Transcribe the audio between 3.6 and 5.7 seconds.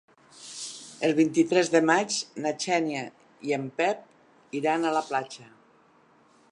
Pep iran a la platja.